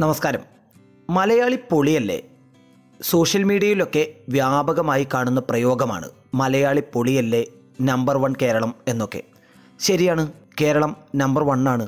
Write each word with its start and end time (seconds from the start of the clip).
നമസ്കാരം. 0.00 0.42
മലയാളി 1.16 1.58
പൊളിയല്ലേ? 1.68 2.16
സോഷ്യൽ 3.10 3.44
മീഡിയയിലൊക്കെ 3.50 4.02
വ്യാപകമായി 4.34 5.04
കാണുന്ന 5.14 5.40
പ്രയോഗമാണ് 5.50 6.08
മലയാളി 6.40 6.82
പൊളിയല്ലേ 6.94 7.40
നമ്പർ 7.88 8.16
വൺ 8.22 8.32
കേരളം 8.42 8.72
എന്നൊക്കെ. 8.92 9.20
ശരിയാണ് 9.86 10.24
കേരളം 10.60 10.92
നമ്പർ 11.20 11.44
വണ്ണാണ് 11.50 11.86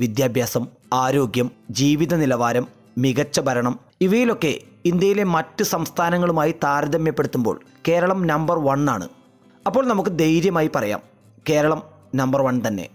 വിദ്യാഭ്യാസം 0.00 0.66
ആരോഗ്യം 1.00 1.50
ജീവിത 1.80 2.14
നിലവാരം 2.22 2.66
മികച്ച 3.04 3.40
ഭരണം 3.48 3.74
ഇവയിലൊക്കെ 4.06 4.52
ഇന്ത്യയിലെ 4.92 5.24
മറ്റ് 5.36 5.66
സംസ്ഥാനങ്ങളുമായി 5.72 6.54
താരതമ്യപ്പെടുത്തുമ്പോൾ 6.64 7.58
കേരളം 7.88 8.22
നമ്പർ 8.32 8.58
വൺ 8.68 8.90
ആണ്. 8.94 9.08
അപ്പോൾ 9.66 9.84
നമുക്ക് 9.92 10.12
ധൈര്യമായി 10.22 10.70
പറയാം 10.76 11.02
കേരളം 11.50 11.82
നമ്പർ 12.14 12.42
വൺ 12.48 12.56
തന്നെ. 12.68 12.88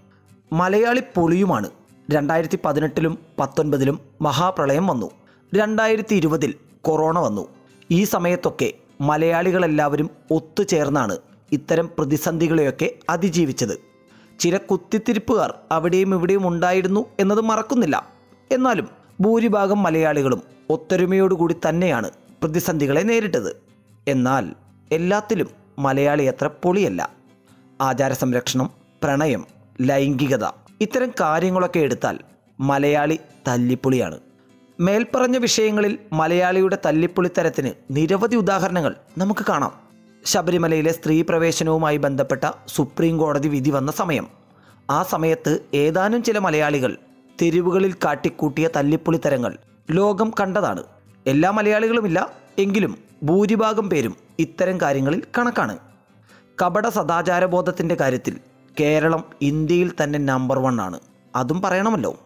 മലയാളി 0.54 1.04
പൊളിയുമാണ് 1.18 1.70
രണ്ടായിരത്തി 2.11 2.60
പതിനെട്ടിലും 2.65 3.18
പത്തൊൻപതിലും 3.39 4.00
മഹാപ്രളയം 4.21 4.88
വന്നു. 4.88 5.11
രണ്ടായിരത്തി 5.56 6.15
ഇരുപതിൽ 6.15 6.54
കൊറോണ 6.82 7.20
വന്നു. 7.20 7.47
ഈ 7.92 8.04
സമയത്തൊക്കെ 8.04 8.74
മലയാളികളെല്ലാവരും 9.01 10.10
ഒത്തുചേർന്നാണ് 10.32 11.18
ഇത്തരം 11.51 11.89
പ്രതിസന്ധികളെയൊക്കെ 11.97 12.96
അതിജീവിച്ചത്. 13.10 13.75
ചില 14.39 14.57
കുത്തിത്തിരിപ്പുകാർ 14.57 15.54
അവിടെയും 15.71 16.14
ഇവിടെയും 16.14 16.47
ഉണ്ടായിരുന്നു 16.47 17.06
എന്നത് 17.20 17.42
മറക്കുന്നില്ല. 17.42 18.10
എന്നാലും 18.51 18.89
ഭൂരിഭാഗം 19.21 19.84
മലയാളികളും 19.84 20.42
ഒത്തൊരുമയോടുകൂടി 20.70 21.56
തന്നെയാണ് 21.70 22.12
പ്രതിസന്ധികളെ 22.42 23.01
നേരിട്ടത്. 23.01 23.51
എന്നാൽ 24.07 24.46
എല്ലാത്തിലും 24.92 25.50
മലയാളി 25.79 26.23
അത്ര 26.23 26.48
പൊളിയല്ല. 26.64 27.09
ആചാര 27.82 28.14
സംരക്ഷണം 28.14 28.70
പ്രണയം 29.04 29.46
ലൈംഗികത 29.82 30.46
ഇത്തരം 30.82 31.12
കാര്യങ്ങളൊക്കെ 31.21 31.80
എടുത്താൽ 31.80 32.20
മലയാളി 32.59 33.20
തല്ലിപ്പൊളിയാണ്. 33.48 34.20
മേൽപ്പറഞ്ഞ 34.80 35.38
വിഷയങ്ങളിൽ 35.38 36.00
മലയാളിയുടെ 36.14 36.78
തല്ലിപ്പൊളിത്തരത്തിന് 36.86 37.72
നിരവധി 37.92 38.36
ഉദാഹരണങ്ങൾ 38.36 38.96
നമുക്ക് 39.18 39.46
കാണാം. 39.50 39.73
ശബരിമലയിലെ 40.26 40.92
സ്ത്രീ 40.92 41.22
പ്രവേശനവുമായി 41.22 41.98
ബന്ധപ്പെട്ട 41.98 42.52
സുപ്രീം 42.68 43.18
കോടതി 43.18 43.48
വിധി 43.48 43.70
വന്ന 43.70 43.92
സമയം. 43.92 44.28
ആ 44.90 45.04
സമയത്ത് 45.04 45.60
ഏതാനും 45.73 46.23
ചില 46.23 46.40
മലയാളികൾ 46.40 46.98
തെരുവുകളിൽ 47.42 47.94
കാട്ടിക്കൂട്ടിയ 48.06 48.70
തല്ലിപ്പൊളിത്തരങ്ങൾ 48.76 49.58
ലോകം 49.92 50.34
കണ്ടതാണ്. 50.40 50.84
എല്ലാ 51.28 51.52
മലയാളികളുമില്ല 51.52 52.32
എങ്കിലും 52.60 52.98
ഭൂരിഭാഗം 53.23 53.90
പേരും 53.90 54.16
ഇത്തരം 54.40 54.82
കാര്യങ്ങളിൽ 54.82 55.23
കണക്കാണ്. 55.38 55.78
കപട 56.62 56.88
സദാചാരബോധത്തിന്റെ 56.88 57.95
കാര്യത്തിൽ 57.95 58.51
കേരളം 58.80 59.23
ഇന്ത്യയിൽ 59.41 59.91
തന്നെ 60.03 60.19
നമ്പർ 60.19 60.59
വൺ 60.59 60.81
ആണ്. 60.81 61.00
അതും 61.36 61.61
പറയണമല്ലോ. 61.61 62.19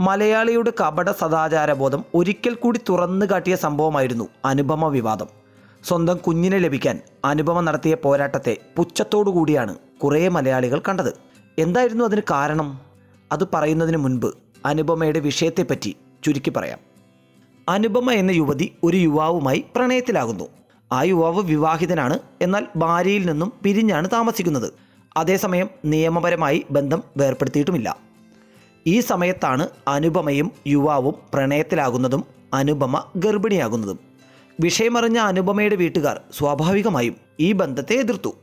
മലയാളിയുടെ 0.00 0.72
കപട 0.80 1.10
സദാചാരബോധം 1.10 2.04
ഒരിക്കൽ 2.14 2.54
കൂടി 2.54 2.80
തുറന്നു 2.88 3.26
കാട്ടിയ 3.26 3.56
സംഭവമായിരുന്നു 3.56 4.28
അനുപമ 4.44 4.88
വിവാദം. 4.88 5.26
സ്വന്തം 5.84 6.16
കുഞ്ഞിനെ 6.16 6.58
ലഭിക്കാൻ 6.58 7.00
അനുപമ 7.24 7.60
നടത്തിയ 7.60 7.94
പോരാട്ടത്തെ 7.94 8.56
പുച്ഛത്തോടു 8.76 9.30
കൂടിയാണ് 9.30 9.76
കുറേ 10.02 10.28
മലയാളികൾ 10.28 10.82
കണ്ടത്. 10.88 11.12
എന്തായിരുന്നു 11.58 12.04
അതിന് 12.04 12.20
കാരണം? 12.30 12.80
അത് 13.32 13.44
പറയുന്നതിന് 13.54 13.96
മുൻപ് 13.96 14.34
അനുപമയുടെ 14.66 15.20
വിഷയത്തെപ്പറ്റി 15.20 15.96
ചുരുക്കി 16.24 16.50
പറയാം. 16.50 16.78
അനുപമ 17.68 18.10
എന്ന 18.10 18.30
യുവതി 18.30 18.74
ഒരു 18.82 18.96
യുവാവുമായി 18.96 19.64
പ്രണയത്തിലാകുന്നു. 19.76 20.44
ആ 20.92 21.02
യുവാവ് 21.02 21.42
വിവാഹിതനാണ് 21.42 22.18
എന്നാൽ 22.42 22.66
ഭാര്യയിൽ 22.76 23.26
നിന്നും 23.26 23.52
പിരിഞ്ഞാണ് 23.62 24.08
താമസിക്കുന്നത്. 24.12 24.87
അതേസമയം 25.18 25.68
നിയമപരമായി 25.84 26.66
ബന്ധം 26.70 27.02
വേർപ്പെടുത്തിയിട്ടുമില്ല. 27.16 27.96
ഈ 28.86 29.00
സമയത്താണ് 29.00 29.68
അനുപമയും 29.88 30.52
യുവാവും 30.66 31.14
പ്രണയത്തിലാകുന്നതും 31.34 32.24
അനുപമ 32.54 33.04
ഗർഭിണിയാകുന്നതും. 33.16 33.98
വിഷയമറിഞ്ഞ 34.60 35.18
അനുപമയുടെ 35.18 35.76
വീട്ടുകാർ 35.76 36.20
സ്വാഭാവികമായും 36.38 37.16
ഈ 37.40 37.52
ബന്ധത്തെ 37.52 37.94
എതിർത്തു. 37.94 38.34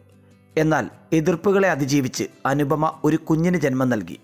എന്നാൽ 0.58 0.90
എതിർപ്പുകളെ 1.14 1.70
അതിജീവിച്ച് 1.70 2.24
അനുപമ 2.46 2.94
ഒരു 3.04 3.18
കുഞ്ഞിന് 3.18 3.58
ജന്മം 3.58 3.90
നൽകി. 3.90 4.20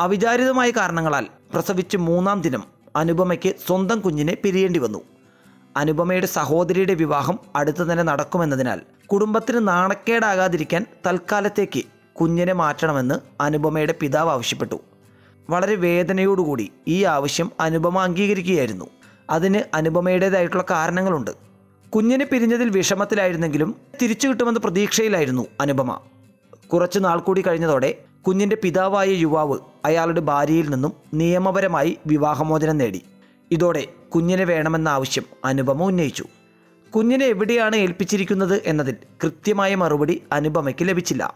അവിചാരിതമായ 0.00 0.70
കാരണങ്ങളാൽ 0.70 1.26
പ്രസവിച്ച് 1.52 1.96
മൂന്നാം 1.96 2.40
ദിനം 2.40 2.64
അനുപമയ്ക്ക് 2.96 3.54
സ്വന്തം 3.66 4.00
കുഞ്ഞിനെ 4.00 4.36
പിരിയേണ്ടി 4.42 4.80
വന്നു. 4.80 5.00
അനുപമയുടെ 5.76 6.26
സഹോദരിയുടെ 6.26 6.94
വിവാഹം 6.94 7.38
അടുത്തു 7.56 7.82
തന്നെ 7.82 8.02
നടക്കുമെന്നതിനാൽ 8.02 8.80
കുടുംബത്തിന് 9.06 9.68
നാണക്കേടാകാതിരിക്കാൻ 9.68 10.86
തൽക്കാലത്തേക്ക് 11.06 11.82
കുഞ്ഞിനെ 12.20 12.52
മാറ്റണമെന്ന് 12.52 13.14
അനുപമയുടെ 13.40 13.94
പിതാവ് 14.00 14.30
ആവശ്യപ്പെട്ടു. 14.30 14.80
വളരെ 15.50 15.74
വേദനയോടുകൂടി 15.74 16.72
ഈ 16.88 17.04
ആവശ്യം 17.04 17.52
അനുപമ 17.60 17.98
അംഗീകരിക്കുകയായിരുന്നു. 17.98 18.84
അതിന് 19.30 19.76
അനുപമയുടേതായിട്ടുള്ള 19.76 20.64
കാരണങ്ങളുണ്ട്. 20.70 21.30
കുഞ്ഞിനെ 21.90 22.24
പിരിഞ്ഞതിൽ 22.24 22.68
വിഷമത്തിലായിരുന്നെങ്കിലും 22.68 23.76
തിരിച്ചു 24.02 24.28
കിട്ടുമെന്ന 24.28 24.58
പ്രതീക്ഷയിലായിരുന്നു 24.58 25.46
അനുപമ. 25.60 26.00
കുറച്ചു 26.72 26.98
നാൾ 26.98 27.18
കൂടി 27.18 27.42
കഴിഞ്ഞതോടെ 27.42 27.94
കുഞ്ഞിന്റെ 28.26 28.56
പിതാവായ 28.56 29.08
യുവാവ് 29.08 29.58
അയാളുടെ 29.84 30.20
ഭാര്യയിൽ 30.20 30.70
നിന്നും 30.70 30.92
നിയമപരമായി 31.14 31.98
വിവാഹമോചനം 32.06 32.78
നേടി. 32.78 33.02
ഇതോടെ 33.50 33.86
കുഞ്ഞിനെ 34.14 34.44
വേണമെന്ന 34.44 34.88
ആവശ്യം 34.88 35.24
അനുപമ 35.44 35.82
ഉന്നയിച്ചു. 35.82 36.24
കുഞ്ഞിനെ 36.96 37.26
എവിടെയാണ് 37.26 37.76
ഏൽപ്പിച്ചിരിക്കുന്നത് 37.76 38.62
എന്നതിൽ 38.66 38.96
കൃത്യമായ 39.22 39.74
മറുപടി 39.74 40.22
അനുപമയ്ക്ക് 40.32 40.88
ലഭിച്ചില്ല. 40.88 41.34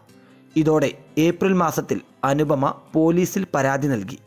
ഇതോടെ 0.57 0.99
ഏപ്രിൽ 1.19 1.53
മാസത്തിൽ 1.53 2.01
അനുപമ 2.25 2.75
പോലീസിൽ 2.93 3.47
പരാതി 3.55 3.89
നൽകി. 3.89 4.19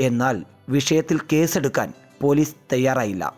എന്നാൽ 0.00 0.44
വിഷയത്തിൽ 0.68 1.20
കേസെടുക്കാൻ 1.32 1.92
പോലീസ് 2.20 2.54
തയ്യാറായില്ല. 2.72 3.34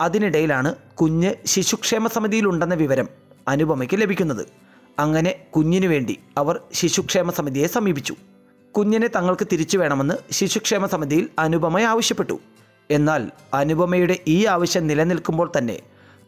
അതിനിടയിലാണ് 0.00 0.74
കുഞ്ഞ് 0.74 1.34
ശിശുക്ഷേമ 1.46 2.06
സമിതിയിലുണ്ടെന്ന 2.06 2.74
വിവരം 2.74 3.08
അനുപമയ്ക്ക് 3.48 4.00
ലഭിക്കുന്നത്. 4.00 4.46
അങ്ങനെ 4.98 5.34
കുഞ്ഞിനു 5.56 5.88
വേണ്ടി 5.88 6.18
അവർ 6.38 6.60
ശിശുക്ഷേമ 6.72 7.30
സമിതിയെ 7.30 7.66
സമീപിച്ചു. 7.66 8.16
കുഞ്ഞിനെ 8.76 9.06
തങ്ങൾക്ക് 9.06 9.46
തിരിച്ചു 9.52 9.78
വേണമെന്ന് 9.78 10.14
ശിശുക്ഷേമ 10.30 10.86
സമിതിയിൽ 10.86 11.28
അനുപമ 11.38 11.80
ആവശ്യപ്പെട്ടു. 11.80 12.40
എന്നാൽ 12.90 13.30
അനുപമയുടെ 13.54 14.16
ഈ 14.28 14.44
ആവശ്യം 14.44 14.86
നിലനിൽക്കുമ്പോൾ 14.86 15.52
തന്നെ 15.58 15.78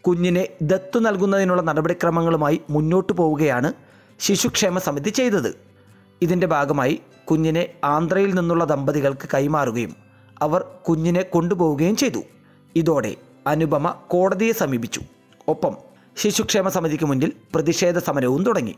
കുഞ്ഞിനെ 0.07 0.49
ദത്തു 0.63 0.99
നൽകുന്നതിനുള്ള 0.99 1.63
നടപടിക്രമങ്ങളുമായി 1.63 2.61
മുന്നോട്ടു 2.71 3.13
പോവുകയാണ് 3.13 3.73
ശിശുക്ഷേമ 4.21 4.79
സമിതി 4.79 5.11
ചെയ്തത്. 5.11 5.55
ഇതിന്റെ 6.23 6.47
ഭാഗമായി 6.47 7.01
കുഞ്ഞിനെ 7.31 7.75
ആന്ധ്രയിൽ 7.85 8.35
നിന്നുള്ള 8.35 8.65
ദമ്പതികൾക്ക് 8.65 9.29
കൈമാറുകയും 9.35 9.97
അവർ 10.43 10.61
കുഞ്ഞിനെ 10.89 11.23
കൊണ്ടുപോവുകയും 11.23 11.97
ചെയ്തു. 11.97 12.23
ഇതോടെ 12.77 13.17
അനുപമ 13.47 13.95
കോടതിയെ 14.09 14.53
സമീപിച്ചു. 14.53 15.01
ഒപ്പം 15.49 15.77
ശിശുക്ഷേമ 16.17 16.69
സമിതിക്ക് 16.69 17.05
മുന്നിൽ 17.05 17.33
പ്രതിഷേധ 17.55 17.99
സമരവും 17.99 18.43
തുടങ്ങി. 18.43 18.75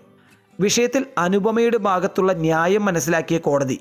വിഷയത്തിൽ 0.61 1.07
അനുപമയുടെ 1.19 1.77
ഭാഗത്തുള്ള 1.77 2.33
ന്യായം 2.33 2.85
മനസ്സിലാക്കിയ 2.85 3.39
കോടതി 3.39 3.81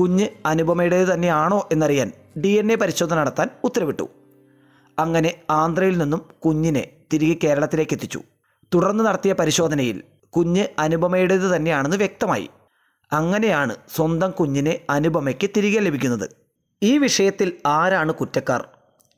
കുഞ്ഞ് 0.00 0.28
അനുപമയുടേത് 0.46 1.08
തന്നെയാണോ 1.14 1.68
എന്നറിയാൻ 1.72 2.12
ഡി 2.36 2.48
എൻ 2.48 2.72
എ 2.72 2.74
പരിശോധന 2.74 3.16
നടത്താൻ 3.16 3.48
ഉത്തരവിട്ടു. 3.64 4.08
അങ്ങനെ 4.98 5.34
ആന്ധ്രയിൽ 5.50 5.98
നിന്നും 5.98 6.22
കുഞ്ഞിനെ 6.44 6.88
തിരികെ 7.12 7.38
കേരളത്തിലേക്ക് 7.44 7.94
എത്തിച്ചു. 7.94 8.20
തുടർന്ന് 8.74 9.04
നടത്തിയ 9.04 9.32
പരിശോധനയിൽ 9.32 10.02
കുഞ്ഞ് 10.30 10.66
അനുപമയുടേത് 10.78 11.56
തന്നെയാണെന്ന് 11.56 11.96
വ്യക്തമായി. 11.96 12.50
അങ്ങനെയാണ് 13.12 13.76
സ്വന്തം 13.96 14.30
കുഞ്ഞിനെ 14.30 14.80
അനുപമയ്ക്ക് 14.90 15.50
തിരികെ 15.56 15.80
ലഭിക്കുന്നത്. 15.80 16.30
ഈ 16.82 16.98
വിഷയത്തിൽ 16.98 17.52
ആരാണ് 17.66 18.12
കുറ്റക്കാർ? 18.12 18.68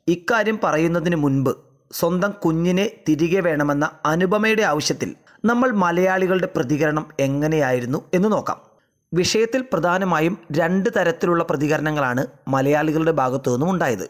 ഇക്കാര്യം 0.07 0.59
പറയുന്നതിന് 0.63 1.15
മുൻപ് 1.15 1.55
സ്വന്തം 1.91 2.31
കുഞ്ഞിനെ 2.31 2.89
തിരികെ 3.09 3.39
വേണമെന്ന 3.39 3.91
അനുപമയുടെ 4.05 4.61
ആവശ്യത്തിൽ 4.61 5.15
നമ്മൾ 5.45 5.71
മലയാളികളുടെ 5.71 6.49
പ്രതികരണം 6.55 7.07
എങ്ങനെയായിരുന്നു 7.19 8.03
എന്ന് 8.13 8.31
നോക്കാം. 8.31 8.64
വിഷയത്തിൽ 9.17 9.61
പ്രധാനമായും 9.71 10.35
രണ്ട് 10.59 10.87
തരത്തിലുള്ള 10.95 11.41
പ്രതികരണങ്ങളാണ് 11.49 12.21
മലയാളികളുടെ 12.53 13.13
ഭാഗത്തു 13.19 13.49
നിന്നും 13.51 13.69
ഉണ്ടായത്. 13.73 14.05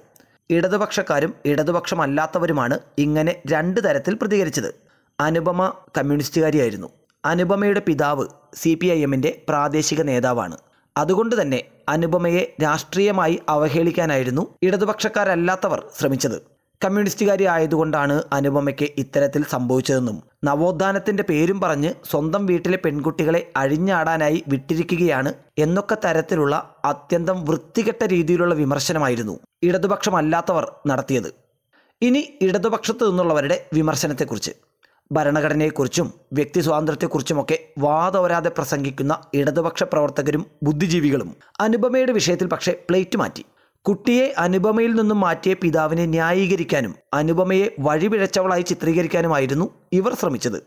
ഇടതുപക്ഷക്കാരും 0.49 1.31
ഇടതുപക്ഷമല്ലാത്തവരുമാണ് 1.51 2.75
ഇങ്ങനെ 3.05 3.33
രണ്ട് 3.53 3.79
തരത്തിൽ 3.85 4.13
പ്രതികരിച്ചത്. 4.21 4.69
അനുപമ 5.19 5.61
കമ്മ്യൂണിസ്റ്റുകാരിയായിരുന്നു. 5.97 6.89
അനുപമയുടെ 7.23 7.81
പിതാവ് 7.87 8.25
സി 8.61 8.71
പി 8.81 8.87
ഐ 8.95 8.99
എമ്മിന്റെ 9.07 9.31
പ്രാദേശിക 9.49 10.01
നേതാവാണ്. 10.11 10.57
അതുകൊണ്ട് 10.95 11.35
തന്നെ 11.41 11.59
അനുപമയെ 11.89 12.43
രാഷ്ട്രീയമായി 12.63 13.35
അവഹേളിക്കാനായിരുന്നു 13.49 14.43
ഇടതുപക്ഷക്കാരല്ലാത്തവർ 14.67 15.79
ശ്രമിച്ചത്. 15.97 16.37
കമ്മ്യൂണിസ്റ്റുകാരി 16.83 17.45
ആയതുകൊണ്ടാണ് 17.45 18.15
അനുപമയ്ക്ക് 18.33 18.87
ഇത്തരത്തിൽ 18.97 19.43
സംഭവിച്ചതെന്നും 19.43 20.17
നവോത്ഥാനത്തിന്റെ 20.43 21.23
പേരും 21.29 21.61
പറഞ്ഞ് 21.61 21.91
സ്വന്തം 22.11 22.45
വീട്ടിലെ 22.45 22.77
പെൺകുട്ടികളെ 22.85 23.41
അഴിഞ്ഞാടാനായി 23.57 24.43
വിട്ടിരിക്കുകയാണ് 24.47 25.31
എന്നൊക്കെ 25.57 25.97
തരത്തിലുള്ള 26.05 26.55
അത്യന്തം 26.85 27.45
വൃത്തികെട്ട 27.45 28.03
രീതിയിലുള്ള 28.13 28.53
വിമർശനമായിരുന്നു 28.53 29.35
ഇടതുപക്ഷമല്ലാത്തവർ 29.63 30.67
നടത്തിയത്. 30.87 31.29
ഇനി 32.01 32.21
ഇടതുപക്ഷത്ത് 32.41 33.03
നിന്നുള്ളവരുടെ 33.09 33.57
വിമർശനത്തെക്കുറിച്ച്. 33.73 34.53
ഭരണഘടനയെക്കുറിച്ചും 35.11 36.07
വ്യക്തി 36.33 36.59
സ്വാതന്ത്ര്യത്തെക്കുറിച്ചുമൊക്കെ 36.59 37.57
വാദവരാതെ 37.79 38.49
പ്രസംഗിക്കുന്ന 38.49 39.13
ഇടതുപക്ഷ 39.33 39.83
പ്രവർത്തകരും 39.83 40.45
ബുദ്ധിജീവികളും 40.63 41.29
അനുപമയുടെ 41.59 42.13
വിഷയത്തിൽ 42.13 42.47
പക്ഷേ 42.47 42.71
പ്ലേറ്റ് 42.89 43.17
മാറ്റി. 43.17 43.43
കുട്ടിയെ 43.87 44.33
അനുപമയിൽ 44.37 44.91
നിന്നും 44.91 45.19
മാറ്റിയ 45.19 45.53
പിതാവിനെ 45.53 46.05
ന്യായീകരിക്കാനും 46.05 46.93
അനുപമയെ 47.13 47.65
വഴിപിഴച്ചവളായി 47.79 48.61
ചിത്രീകരിക്കാനുമായിരുന്നു 48.61 49.65
ഇവർ 49.93 50.13
ശ്രമിച്ചത്. 50.13 50.57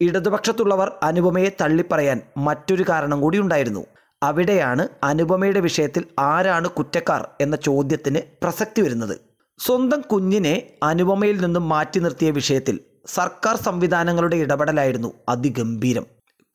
ഇടതുപക്ഷത്തുള്ളവർ 0.00 0.88
അനുപമയെ 1.02 1.50
തള്ളിപ്പറയാൻ 1.60 2.20
മറ്റൊരു 2.38 2.84
കാരണം 2.88 3.20
കൂടി 3.20 3.38
ഉണ്ടായിരുന്നു. 3.38 3.82
അവിടെയാണ് 4.22 4.88
അനുപമയുടെ 5.04 5.60
വിഷയത്തിൽ 5.60 6.04
ആരാണ് 6.18 6.68
കുറ്റക്കാർ 6.68 7.28
എന്ന 7.40 7.56
ചോദ്യത്തിന് 7.56 8.22
പ്രസക്തി 8.42 8.82
വരുന്നത്. 8.82 9.20
സ്വന്തം 9.58 10.00
കുഞ്ഞിനെ 10.00 10.54
അനുപമയിൽ 10.82 11.36
നിന്നും 11.44 11.68
മാറ്റി 11.68 12.00
നിർത്തിയ 12.00 12.30
വിഷയത്തിൽ 12.30 12.80
സർക്കാർ 13.06 13.56
സംവിധാനങ്ങളുടെ 13.56 14.36
ഇടപെടലായിരുന്നു 14.36 15.12
അതിഗംഭീരം. 15.28 16.06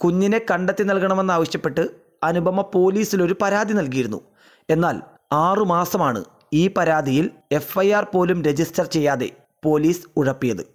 കുഞ്ഞിനെ 0.01 0.41
കണ്ടെത്തി 0.51 0.83
നൽകണമെന്നാവശ്യപ്പെട്ട് 0.83 1.87
അനുപമ 2.23 2.61
പോലീസിൽ 2.73 3.23
ഒരു 3.23 3.35
പരാതി 3.41 3.73
നൽകിയിരുന്നു. 3.73 4.21
എന്നാൽ 4.69 4.97
ആറു 5.31 5.63
മാസമാണ് 5.63 6.23
ഈ 6.53 6.67
പരാതിയിൽ 6.67 7.31
എഫ് 7.51 7.79
ഐ 7.79 7.91
ആർ 7.91 8.07
പോലും 8.13 8.43
രജിസ്റ്റർ 8.43 8.85
ചെയ്യാതെ 8.85 9.31
പോലീസ് 9.63 10.01
ഉഴപ്പിയത്. 10.17 10.67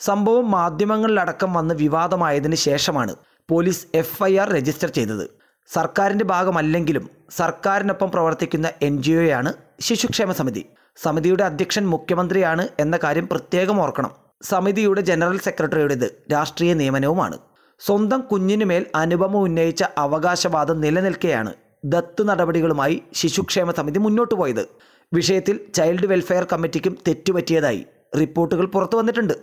സംഭവം 0.00 0.50
മാധ്യമങ്ങളിലടക്കം 0.50 1.54
വന്ന് 1.54 1.74
വിവാദമായതിനു 1.74 2.54
ശേഷമാണ് 2.54 3.16
police 3.50 3.86
F 3.94 4.22
I 4.22 4.38
R 4.38 4.52
register 4.52 4.90
ചെയ്തത്. 4.90 5.30
സർക്കാരിന്റെ 5.72 6.24
ഭാഗമല്ലെങ്കിലും 6.24 7.10
സർക്കാരിനൊപ്പം 7.30 8.10
പ്രവർത്തിക്കുന്ന 8.10 8.70
എൻ 8.82 9.02
ജി 9.02 9.12
ഒയാണ് 9.12 9.52
ശിശുക്ഷേമ 9.80 10.32
സമിതി. 10.32 10.66
സമിതിയുടെ 10.96 11.44
അധ്യക്ഷൻ 11.44 11.86
മുഖ്യമന്ത്രിയാണ് 11.86 12.68
എന്ന 12.80 12.98
കാര്യം 13.04 13.28
പ്രത്യേകം 13.28 13.80
ഓർക്കണം. 13.80 14.10
സമിതിയുടെ 14.42 15.00
ജനറൽ 15.00 15.38
സെക്രട്ടറിയുടേത് 15.38 16.22
രാഷ്ട്രീയ 16.32 16.74
നിയമനവുമാണ്. 16.74 17.38
സ്വന്തം 17.80 18.20
കുഞ്ഞിനുമേൽ 18.20 18.86
അനുപമ 18.94 19.36
ഉന്നയിച്ച 19.36 19.84
അവകാശവാദം 19.98 20.80
നിലനിൽക്കെയാണ് 20.80 21.52
ദത്ത് 21.84 22.28
നടപടികളുമായി 22.28 23.02
ശിശുക്ഷേമ 23.14 23.70
സമിതി 23.70 23.98
മുന്നോട്ട് 23.98 24.34
പോയത്. 24.34 24.68
വിഷയത്തിൽ 25.14 25.60
ചൈൽഡ് 25.74 26.06
വെൽഫെയർ 26.06 26.44
കമ്മിറ്റിക്കും 26.52 26.98
തെറ്റുപറ്റിയതായി 27.08 27.86
റിപ്പോർട്ടുകൾ 28.20 28.66
പുറത്തു 28.66 28.96
വന്നിട്ടുണ്ട്. 28.96 29.34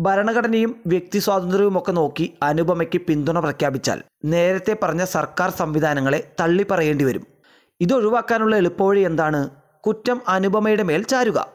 ഭരണഘടനയും 0.00 0.80
വ്യക്തി 0.86 1.18
സ്വാതന്ത്ര്യവും 1.18 1.78
ഒക്കെ 1.78 1.92
നോക്കി 1.92 2.32
അനുപമയ്ക്ക് 2.42 2.98
പിന്തുണ 2.98 3.38
പ്രഖ്യാപിച്ചാൽ 3.38 4.02
നേരത്തെ 4.24 4.76
പറഞ്ഞ 4.82 5.04
സർക്കാർ 5.04 5.50
സംവിധാനങ്ങളെ 5.50 6.32
തള്ളി 6.40 6.66
പറയേണ്ടി 6.70 7.04
വരും 7.04 7.26
ഇതൊഴിവാക്കാനുള്ള 7.80 8.56
എളുപ്പവഴി 8.56 9.00
എന്താണ്? 9.00 9.50
കുറ്റം 9.86 10.20
അനുപമയുടെ 10.28 10.82
മേൽ 10.82 11.02
ചാരുക. 11.02 11.46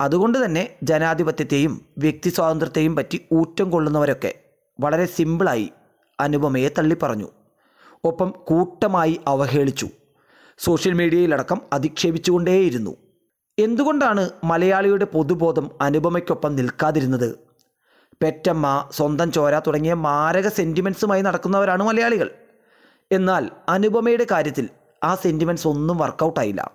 അതുകൊണ്ട് 0.00 0.44
തന്നെ 0.44 0.76
ജനാധിപത്യത്തെയും 0.82 1.80
വ്യക്തി 1.98 2.30
സ്വാതന്ത്ര്യത്തെയും 2.30 2.96
പറ്റി 2.96 3.20
ഊറ്റം 3.32 3.70
കൊള്ളുന്നവരൊക്കെ 3.70 4.34
വളരെ 4.80 5.06
സിമ്പിളായി 5.06 5.72
അനുപമയെ 6.20 6.68
തള്ളിപ്പറഞ്ഞു. 6.78 7.28
ഒപ്പം 8.04 8.30
കൂട്ടമായി 8.30 9.20
അവഹേളിച്ചു. 9.26 9.88
സോഷ്യൽ 10.58 10.92
മീഡിയയിലടക്കം 10.92 11.60
അധിക്ഷേപിച്ചുകൊണ്ടേയിരുന്നു. 11.72 12.96
എന്തുകൊണ്ടാണ് 13.58 14.28
മലയാളിയുടെ 14.44 15.04
പൊതുബോധം 15.04 15.70
അനുപമയ്ക്കൊപ്പം 15.80 16.56
നിൽക്കാതിരുന്നത്? 16.56 17.38
പെറ്റമ്മ 18.22 18.88
സ്വന്തം 18.92 19.32
ചോര 19.32 19.58
തുടങ്ങിയ 19.58 19.94
മാരക 19.94 20.48
സെന്റിമെൻസുമായി 20.48 21.22
നടക്കുന്നവരാണ് 21.22 21.82
മലയാളികൾ. 21.82 22.30
എന്നാൽ 23.12 23.50
അനുപമയുടെ 23.68 24.26
കാര്യത്തിൽ 24.30 24.68
ആ 25.04 25.14
സെന്റിമെന്റ്സ് 25.14 25.68
ഒന്നും 25.68 25.98
വർക്കൗട്ടായില്ല 25.98 26.70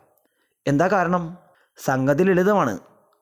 എന്താ 0.68 0.88
കാരണം? 0.88 1.38
സംഗതി 1.86 2.24
ലളിതമാണ്. 2.24 2.80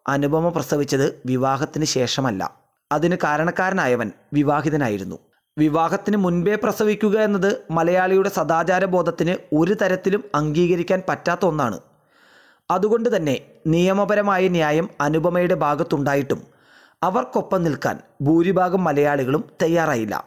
അനുപമ 0.07 0.49
പ്രസവിച്ചത് 0.49 1.21
വിവാഹത്തിന് 1.25 1.85
ശേഷമല്ല. 1.85 2.55
അതിന് 2.91 3.17
കാരണക്കാരനായവൻ 3.23 4.11
വിവാഹിതനായിരുന്നു. 4.33 5.19
വിവാഹത്തിന് 5.57 6.17
മുൻപേ 6.17 6.55
പ്രസവിക്കുക 6.55 7.19
എന്നത് 7.19 7.61
മലയാളിയുടെ 7.71 8.29
സദാചാര 8.29 8.85
ബോധത്തിന് 8.85 9.55
ഒരു 9.55 9.73
തരത്തിലും 9.73 10.23
അംഗീകരിക്കാൻ 10.35 11.03
പറ്റാത്ത 11.09 11.45
ഒന്നാണ്. 11.45 11.79
അതുകൊണ്ട് 12.71 13.15
തന്നെ 13.15 13.41
നിയമപരമായ 13.67 14.47
ന്യായം 14.47 14.89
അനുപമയുടെ 15.01 15.55
ഭാഗത്തുണ്ടായിട്ടും 15.55 16.41
അവർക്കൊപ്പം 17.03 17.63
നിൽക്കാൻ 17.63 17.99
ഭൂരിഭാഗം 18.21 18.83
മലയാളികളും 18.83 19.43
തയ്യാറായില്ല. 19.61 20.25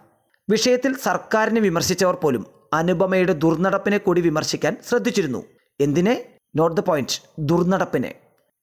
വിഷയത്തിൽ 0.50 0.96
സർക്കാരിനെ 0.96 1.60
വിമർശിച്ചവർ 1.60 2.14
പോലും 2.14 2.46
അനുപമയുടെ 2.72 3.32
ദുർനടപ്പിനെ 3.32 3.98
കൂടി 3.98 4.20
വിമർശിക്കാൻ 4.20 4.76
ശ്രദ്ധിച്ചിരുന്നു. 4.88 5.42
എന്തിനെ? 5.80 6.24
Note 6.56 6.76
the 6.76 6.80
point. 6.80 7.22
ദുർനടപ്പിനെ. 7.38 8.14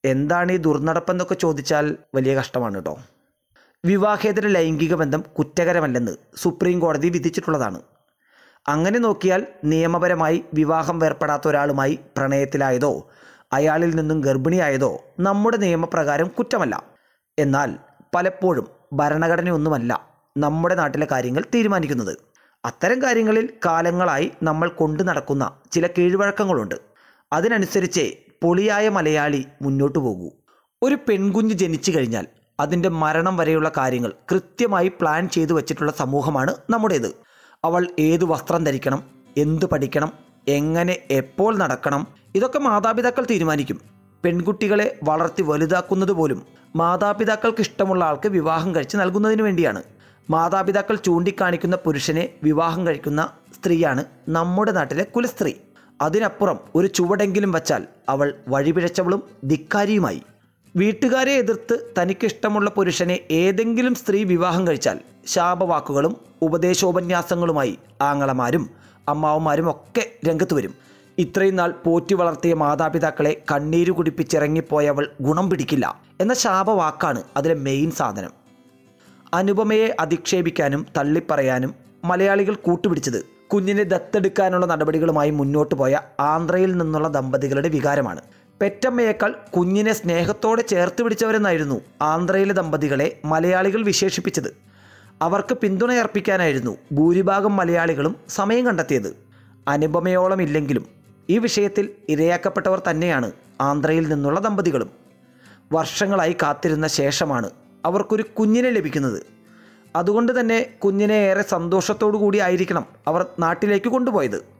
എന്താണ് 0.04 0.52
ഈ 0.52 0.56
ദുർനടപ്പെന്നൊക്കെ 0.56 1.34
ചോദിച്ചാൽ 1.34 1.96
വലിയ 2.14 2.34
കഷ്ടമാണ് 2.34 2.74
കേട്ടോ. 2.74 2.98
വിവാഹേതര 3.84 4.46
ലൈംഗിക 4.46 4.94
ബന്ധം 4.94 5.24
കുറ്റകരമല്ലെന്ന് 5.38 6.12
സുപ്രീം 6.36 6.80
കോടതി 6.80 7.08
വിധിച്ചിട്ടുള്ളതാണ്. 7.08 7.80
അങ്ങനെ 8.68 8.98
നോക്കിയാൽ 8.98 9.46
നിയമപരമായി 9.64 10.44
വിവാഹം 10.54 10.98
വേർപ്പെടാത്ത 10.98 11.48
ഒരാളുമായി 11.48 11.98
പ്രണയത്തിലായതോ 12.16 13.10
അയാളിൽ 13.52 13.96
നിന്നും 13.96 14.20
ഗർഭിണിയായതോ 14.20 15.04
നമ്മുടെ 15.20 15.56
നിയമപ്രകാരം 15.56 16.28
കുറ്റമല്ല. 16.28 16.82
എന്നാൽ 17.38 17.78
പലപ്പോഴും 18.14 18.66
ഭരണഘടനയൊന്നുമല്ല 18.92 20.08
നമ്മുടെ 20.36 20.74
നാട്ടിലെ 20.74 21.06
കാര്യങ്ങൾ 21.10 21.44
തീരുമാനിക്കുന്നത്. 21.54 22.18
അത്തരം 22.64 23.02
കാര്യങ്ങളിൽ 23.02 23.48
കാലങ്ങളായി 23.66 24.32
നമ്മൾ 24.42 24.68
കൊണ്ടു 24.68 25.02
നടക്കുന്ന 25.02 25.52
ചില 25.72 25.86
കീഴ്വഴക്കങ്ങളുണ്ട്. 25.86 26.74
അതിനനുസരിച്ചേ 27.32 28.16
പൊളിയായ 28.42 28.88
മലയാളി 28.88 29.46
മുന്നോട്ടു 29.62 29.98
പോകൂ. 29.98 30.30
ഒരു 30.82 30.98
പെൺകുഞ്ഞ് 31.08 31.54
ജനിച്ചു 31.54 31.90
കഴിഞ്ഞാൽ 31.90 32.26
അതിന്റെ 32.60 32.88
മരണം 32.88 33.36
വരെയുള്ള 33.36 33.70
കാര്യങ്ങൾ 33.76 34.12
കൃത്യമായി 34.30 34.88
പ്ലാൻ 34.88 35.28
ചെയ്തു 35.28 35.52
വച്ചിട്ടുള്ള 35.52 35.92
സമൂഹമാണ് 35.92 36.54
നമ്മുടേത്. 36.70 37.14
അവൾ 37.64 37.86
ഏത് 37.98 38.24
വസ്ത്രം 38.24 38.64
ധരിക്കണം 38.64 39.04
എന്ത് 39.36 39.66
പഠിക്കണം 39.66 40.12
എങ്ങനെ 40.48 40.96
എപ്പോൾ 41.10 41.58
നടക്കണം 41.58 42.06
ഇതൊക്കെ 42.34 42.58
മാതാപിതാക്കൾ 42.58 43.26
തീരുമാനിക്കും. 43.30 43.80
പെൺകുട്ടികളെ 44.24 44.98
വളർത്തി 45.04 45.42
വലുതാക്കുന്നത് 45.42 46.12
പോലും 46.12 46.42
മാതാപിതാക്കൾക്ക് 46.76 47.60
ഇഷ്ടമുള്ള 47.60 48.04
ആൾക്ക് 48.04 48.28
വിവാഹം 48.28 48.74
കഴിച്ച് 48.74 48.96
നൽകുന്നതിന് 48.96 49.42
വേണ്ടിയാണ്. 49.42 49.82
മാതാപിതാക്കൾ 50.30 50.96
ചൂണ്ടിക്കാണിക്കുന്ന 50.96 51.76
പുരുഷനെ 51.76 52.28
വിവാഹം 52.42 52.86
കഴിക്കുന്ന 52.86 53.30
സ്ത്രീയാണ് 53.54 54.04
നമ്മുടെ 54.28 54.72
നാട്ടിലെ 54.72 55.04
കുലസ്ത്രീ. 55.04 55.52
അതിനപ്പുറം 56.02 56.58
ഒരു 56.74 56.86
ചുവടെങ്കിലും 56.86 57.52
വച്ചാൽ 57.52 57.86
അവൾ 58.08 58.34
വഴിപിഴച്ചവളും 58.48 59.22
ധിക്കാരിയുമായി. 59.44 60.22
വീട്ടുകാരെ 60.76 61.32
എതിർത്ത് 61.32 61.94
തനിക്കിഷ്ടമുള്ള 61.98 62.70
പുരുഷനെ 62.70 63.20
ഏതെങ്കിലും 63.30 63.94
സ്ത്രീ 63.94 64.24
വിവാഹം 64.24 64.66
കഴിച്ചാൽ 64.66 64.98
ശാപവാക്കുകളും 65.26 66.16
ഉപദേശോപന്യാസങ്ങളുമായി 66.42 67.78
ആങ്ങളമാരും 68.02 68.70
അമ്മാവന്മാരും 69.08 69.70
ഒക്കെ 69.70 70.04
രംഗത്ത് 70.28 70.54
വരും. 70.54 70.74
ഇത്രയും 71.18 71.56
നാൾ 71.56 71.74
പോറ്റി 71.84 72.14
വളർത്തിയ 72.14 72.54
മാതാപിതാക്കളെ 72.54 73.42
കണ്ണീര് 73.52 73.90
കുടിപ്പിച്ചിറങ്ങിപ്പോയവൾ 73.90 75.08
ഗുണം 75.20 75.50
പിടിക്കില്ല 75.50 76.00
എന്ന 76.20 76.34
ശാപവാക്കാണ് 76.34 77.22
അതിലെ 77.36 77.54
മെയിൻ 77.54 77.90
സാധനം. 77.90 78.32
അനുപമയെ 79.34 79.96
അധിക്ഷേപിക്കാനും 80.00 80.86
തള്ളിപ്പറയാനും 80.96 81.74
മലയാളികൾ 82.04 82.54
കൂട്ടുപിടിച്ചത് 82.54 83.24
കുഞ്ഞിനെ 83.48 83.82
ദത്തെടുക്കാനുള്ള 83.82 84.66
നടപടികളുമായി 84.66 85.30
മുന്നോട്ട് 85.30 85.74
പോയ 85.74 86.00
ആന്ധ്രയിൽ 86.20 86.76
നിന്നുള്ള 86.76 87.08
ദമ്പതികളുടെ 87.08 87.68
വികാരമാണ്. 87.68 88.20
പെറ്റമ്മയേക്കാൾ 88.60 89.34
കുഞ്ഞിനെ 89.56 89.92
സ്നേഹത്തോടെ 89.92 90.62
ചേർത്ത് 90.62 91.02
പിടിച്ചവരെന്നായിരുന്നു 91.02 91.80
ആന്ധ്രയിലെ 92.02 92.54
ദമ്പതികളെ 92.54 93.20
മലയാളികൾ 93.24 93.84
വിശേഷിപ്പിച്ചത്. 93.84 94.56
അവർക്ക് 95.22 95.54
പിന്തുണയർപ്പിക്കാനായിരുന്നു 95.54 96.76
ഭൂരിഭാഗം 96.92 97.56
മലയാളികളും 97.56 98.16
സമയം 98.28 98.66
കണ്ടെത്തിയത്. 98.66 99.16
അനുപമയോളം 99.68 100.42
ഇല്ലെങ്കിലും 100.42 100.86
ഈ 101.30 101.38
വിഷയത്തിൽ 101.38 101.90
ഇരയാക്കപ്പെട്ടവർ 102.08 102.82
തന്നെയാണ് 102.90 103.32
ആന്ധ്രയിൽ 103.60 104.08
നിന്നുള്ള 104.08 104.40
ദമ്പതികളും. 104.40 104.90
വർഷങ്ങളായി 105.72 106.36
കാത്തിരുന്ന 106.42 106.86
ശേഷമാണ് 106.86 107.50
അവർക്കൊരു 107.84 108.22
കുഞ്ഞിനെ 108.38 108.70
ലഭിക്കുന്നത്. 108.70 109.22
അതുകൊണ്ട് 109.96 110.40
തന്നെ 110.40 110.58
കുഞ്ഞിനെ 110.84 111.14
ഏറെ 111.14 111.42
സന്തോഷത്തോടു 111.42 112.16
കൂടി 112.16 112.38
ആയിരിക്കണം 112.38 112.86
അവർ 113.06 113.26
നാട്ടിലേക്ക് 113.38 113.88
കൊണ്ടുപോയത്. 113.88 114.57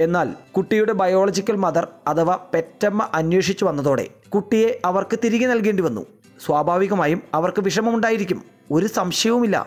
എന്നാൽ 0.00 0.34
കുട്ടിയുടെ 0.56 0.92
ബയോളജിക്കൽ 0.92 1.56
മദർ 1.56 1.88
അഥവാ 2.08 2.38
പെറ്റമ്മ 2.54 3.08
അന്വേഷിച്ചു 3.14 3.64
വന്നതോടെ 3.64 4.06
കുട്ടിയെ 4.28 4.80
അവർക്ക് 4.84 5.18
തിരികെ 5.24 5.46
നൽകേണ്ടി 5.46 5.82
വന്നു. 5.82 6.06
സ്വാഭാവികമായും 6.44 7.22
അവർക്ക് 7.34 7.62
വിഷമമുണ്ടായിരിക്കും. 7.62 8.42
ഒരു 8.70 8.86
സംശയവുമില്ല. 8.86 9.66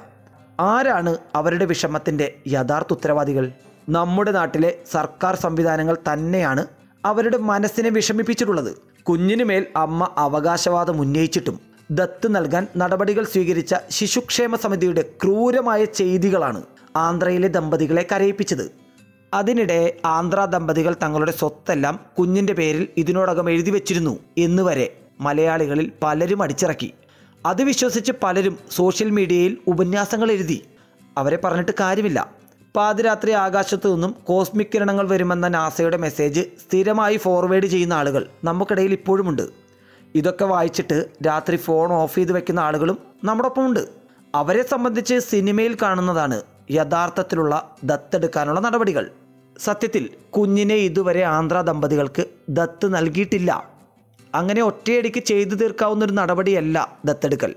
ആരാണ് 0.59 1.17
അവരുടെ 1.35 1.65
വിഷമത്തിന്റെ 1.65 2.33
യഥാർത്ഥ 2.47 2.93
ഉത്തരവാദികൾ? 2.93 3.51
നമ്മുടെ 3.89 4.31
നാട്ടിലെ 4.31 4.77
സർക്കാർ 4.91 5.35
സംവിധാനങ്ങൾ 5.35 5.97
തന്നെയാണ് 6.13 6.65
അവരുടെ 7.05 7.37
മനസ്സിനെ 7.37 7.89
വിഷമിപ്പിച്ചിട്ടുള്ളത്. 7.89 8.77
കുഞ്ഞിനുമേൽ 9.03 9.65
അമ്മ 9.75 10.09
അവകാശവാദം 10.17 11.01
ഉന്നയിച്ചിട്ടും 11.01 11.59
ദത്ത് 11.91 12.35
നൽകാൻ 12.35 12.67
നടപടികൾ 12.77 13.23
സ്വീകരിച്ച 13.23 13.75
ശിശുക്ഷേമ 13.89 14.55
സമിതിയുടെ 14.55 15.01
ക്രൂരമായ 15.01 15.85
ചെയ്തികളാണ് 15.85 16.63
ആന്ധ്രയിലെ 16.95 17.47
ദമ്പതികളെ 17.47 18.07
കരയിപ്പിച്ചത്. 18.11 18.71
അതിനിടെ 19.33 19.97
ആന്ധ്ര 20.05 20.45
ദമ്പതികൾ 20.45 20.95
തങ്ങളുടെ 21.03 21.31
സ്വത്തെല്ലാം 21.31 21.99
കുഞ്ഞിന്റെ 22.19 22.53
പേരിൽ 22.53 22.87
ഇതിനോടകം 22.97 23.49
എഴുതി 23.49 23.71
വച്ചിരുന്നു 23.71 24.19
എന്നുവരെ 24.37 24.87
മലയാളികളിൽ 25.21 25.91
പലരും 26.03 26.41
അടിച്ചിറക്കി. 26.43 26.93
അത് 27.45 27.63
വിശ്വസിച്ച് 27.63 28.11
പലരും 28.23 28.59
സോഷ്യൽ 28.71 29.09
മീഡിയയിൽ 29.09 29.57
ഉപന്യാസങ്ങൾ 29.67 30.31
എഴുതി. 30.31 30.63
അവരെ 31.17 31.37
പറഞ്ഞിട്ട് 31.37 31.71
കാര്യമില്ല. 31.79 32.19
പാതിരാത്രി 32.75 33.31
ആകാശത്തു 33.31 33.93
നിന്നും 33.93 34.15
കോസ്മിക് 34.23 34.67
കിരണങ്ങൾ 34.73 35.07
വരുമെന്ന 35.07 35.47
നാസയുടെ 35.47 35.97
മെസ്സേജ് 35.97 36.41
സ്ഥിരമായി 36.41 37.17
ഫോർവേഡ് 37.17 37.65
ചെയ്യുന്ന 37.65 37.93
ആളുകൾ 37.93 38.27
നമുക്കിടയിൽ 38.43 38.93
ഇപ്പോഴുമുണ്ട്. 38.93 39.45
ഇതൊക്കെ 40.15 40.45
വായിച്ചിട്ട് 40.45 41.05
രാത്രി 41.27 41.57
ഫോൺ 41.57 41.93
ഓഫ് 41.93 42.15
ചെയ്ത് 42.15 42.31
വെക്കുന്ന 42.31 42.59
ആളുകളും 42.59 42.97
നമ്മുടെ 43.23 43.49
ഒപ്പമുണ്ട് 43.49 43.83
അവരെ 44.35 44.63
സംബന്ധിച്ച് 44.63 45.19
സിനിമയിൽ 45.19 45.77
കാണുന്നതാണ് 45.81 46.41
യഥാർത്ഥത്തിലുള്ള 46.71 47.75
ദത്തെടുക്കാനുള്ള 47.83 48.59
നടപടികൾ. 48.59 49.11
സത്യത്തിൽ 49.59 50.09
കുഞ്ഞിനെ 50.29 50.75
ഇതുവരെ 50.75 51.21
ആന്ധ്ര 51.21 51.61
ദമ്പതികൾക്ക് 51.61 52.25
ദത്ത് 52.49 52.95
നൽകിയിട്ടില്ല. 52.95 53.51
അങ്ങനെ 54.35 54.61
ഒറ്റയടിക്ക് 54.61 55.19
ചെയ്തു 55.19 55.55
തീർക്കാവുന്ന 55.55 56.05
ഒരു 56.05 56.11
നടപടിയല്ല 56.11 56.97
ദത്തെടുക്കൽ. 57.05 57.55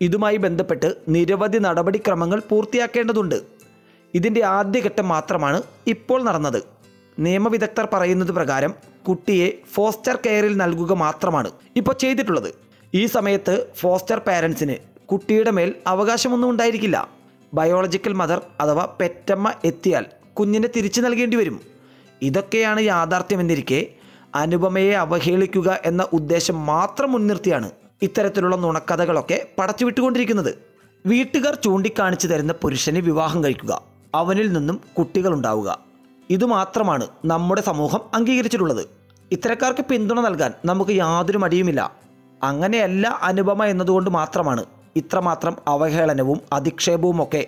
ഇതുമായി 0.00 0.36
ബന്ധപ്പെട്ട് 0.36 0.94
നിരവധി 1.08 1.58
നടപടിക്രമങ്ങൾ 1.58 2.42
പൂർത്തിയാക്കേണ്ടതുണ്ട്. 2.50 3.42
ഇതിന്റെ 4.14 4.42
ആദ്യഘട്ടം 4.44 5.08
മാത്രമാണ് 5.08 5.62
ഇപ്പോൾ 5.86 6.24
നടന്നത്. 6.24 6.62
നിയമവിദഗ്ധർ 7.18 7.88
പറയുന്നത് 7.92 8.32
പ്രകാരം 8.32 8.74
കുട്ടിയെ 9.08 9.48
ഫോസ്റ്റർ 9.74 10.16
കെയറിൽ 10.26 10.56
നൽകുക 10.56 10.92
മാത്രമാണ് 10.92 11.50
ഇപ്പോൾ 11.76 11.92
ചെയ്തിട്ടുള്ളത്. 11.92 12.50
ഈ 12.94 13.06
സമയത്ത് 13.06 13.54
ഫോസ്റ്റർ 13.76 14.18
പാരൻസിന് 14.18 14.76
കുട്ടിയുടെ 15.12 15.50
മേൽ 15.50 15.74
അവകാശമൊന്നും 15.86 16.50
ഉണ്ടായിരിക്കില്ല. 16.50 17.08
ബയോളജിക്കൽ 17.54 18.12
മദർ 18.12 18.42
അഥവാ 18.60 18.84
പെറ്റമ്മ 19.00 19.52
എത്തിയാൽ 19.64 20.06
കുഞ്ഞിനെ 20.38 20.68
തിരിച്ചു 20.76 21.00
നൽകേണ്ടി 21.00 21.36
വരും. 21.36 21.60
ഇതൊക്കെയാണ് 22.22 22.80
യാഥാർത്ഥ്യമെന്നിരിക്കെ 22.80 23.86
അനുപമയെ 24.34 24.92
അവഹേളിക്കുക 24.92 25.78
എന്ന 25.84 26.08
ഉദ്ദേശം 26.12 26.66
മാത്രം 26.66 27.12
മുൻനിർത്തിയാണ് 27.12 27.70
ഇത്തരത്തിലുള്ള 28.02 28.56
നുണക്കഥകളൊക്കെ 28.56 29.48
പടച്ചുവിട്ടുകൊണ്ടിരിക്കുന്നത്. 29.58 30.58
വീട്ടുകാർ 31.06 31.54
ചൂണ്ടിക്കാണിച്ചു 31.54 32.26
തരുന്ന 32.26 32.52
പുരുഷനെ 32.52 33.00
വിവാഹം 33.00 33.44
കഴിക്കുക 33.44 33.82
അവനിൽ 34.14 34.52
നിന്നും 34.52 34.80
കുട്ടികളുണ്ടാവുക. 34.98 35.78
ഇതുമാത്രമാണ് 36.30 37.08
നമ്മുടെ 37.24 37.60
സമൂഹം 37.60 38.00
അംഗീകരിച്ചിട്ടുള്ളത്. 38.14 38.86
ഇത്തരക്കാർക്ക് 39.32 39.84
പിന്തുണ 39.84 40.20
നൽകാൻ 40.20 40.52
നമുക്ക് 40.64 40.90
യാതൊരു 40.90 41.38
മടിയുമില്ല. 41.38 41.94
അങ്ങനെയല്ല 42.42 43.18
അനുപമ 43.22 43.64
എന്നതുകൊണ്ട് 43.64 44.10
മാത്രമാണ് 44.10 44.64
ഇത്രമാത്രം 44.96 45.56
അവഹേളനവും 45.68 46.40
അധിക്ഷേപവും 46.52 47.22
ഒക്കെ 47.22 47.46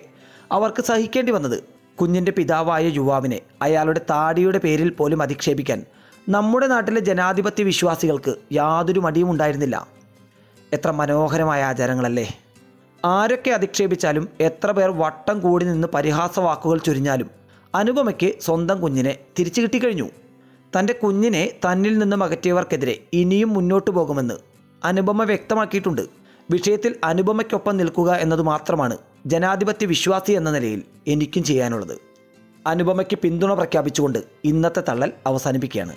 അവർക്ക് 0.51 0.83
സഹിക്കേണ്ടി 0.83 1.31
വന്നത്. 1.31 1.76
കുഞ്ഞിന്റെ 1.99 2.31
പിതാവായ 2.31 2.87
യുവാവിനെ 2.87 3.41
അയാളുടെ 3.61 4.01
താടിയുടെ 4.09 4.57
പേരിൽ 4.57 4.89
പോലും 4.89 5.21
അധിക്ഷേപിക്കാൻ 5.21 5.83
നമ്മുടെ 6.29 6.67
നാട്ടിലെ 6.67 7.01
ജനാധിപത്യ 7.01 7.63
വിശ്വാസികൾക്ക് 7.63 8.35
യാതൊരു 8.51 8.99
മടിയും 8.99 9.31
ഉണ്ടായിരുന്നില്ല. 9.31 9.87
എത്ര 10.73 10.91
മനോഹരമായ 10.91 11.63
ആചാരങ്ങളല്ലേ. 11.63 12.27
ആരൊക്കെ 13.05 13.51
അധിക്ഷേപിച്ചാലും 13.51 14.29
എത്ര 14.39 14.71
പേർ 14.71 14.89
വട്ടം 14.91 15.39
കൂടി 15.39 15.65
നിന്ന് 15.65 15.87
പരിഹാസ 15.87 16.39
വാക്കുകൾ 16.39 16.77
ചൊരിഞ്ഞാലും 16.77 17.29
അനുപമയ്ക്ക് 17.75 18.33
സ്വന്തം 18.41 18.81
കുഞ്ഞിനെ 18.81 19.17
തിരിച്ചു 19.39 19.61
കിട്ടിക്കഴിഞ്ഞു. 19.61 20.09
തന്റെ 20.79 20.93
കുഞ്ഞിനെ 20.93 21.51
തന്നിൽ 21.65 21.97
നിന്നും 21.97 22.23
അകറ്റിയവർക്കെതിരെ 22.23 22.99
ഇനിയും 23.13 23.53
മുന്നോട്ടു 23.53 23.91
പോകുമെന്ന് 23.91 24.33
അനുപമ 24.83 25.23
വ്യക്തമാക്കിയിട്ടുണ്ട്. 25.23 26.01
വിഷയത്തിൽ 26.51 26.95
അനുപമയ്ക്കൊപ്പം 27.03 27.77
നിൽക്കുക 27.77 28.11
എന്നത് 28.13 28.41
മാത്രമാണ് 28.41 28.97
ജനാധിപത്യ 29.27 29.85
വിശ്വാസി 29.85 30.31
എന്ന 30.31 30.51
നിലയിൽ 30.51 30.83
എനിക്കും 31.07 31.43
ചെയ്യാനുള്ളത്. 31.43 31.95
അനുപമയ്ക്ക് 32.67 33.17
പിന്തുണ 33.17 33.53
പ്രഖ്യാപിച്ചുകൊണ്ട് 33.53 34.19
ഇന്നത്തെ 34.43 34.83
തള്ളൽ 34.89 35.11
അവസാനിപ്പിക്കുകയാണ്. 35.25 35.95